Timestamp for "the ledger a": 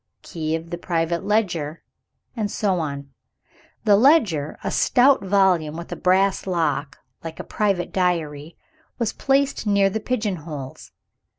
3.83-4.71